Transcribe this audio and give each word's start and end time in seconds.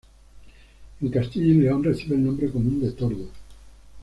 En 0.99 1.09
Castilla 1.09 1.45
y 1.45 1.53
León 1.53 1.83
recibe 1.83 2.15
el 2.15 2.25
nombre 2.25 2.49
común 2.49 2.81
de 2.81 2.91
tordo. 2.93 3.27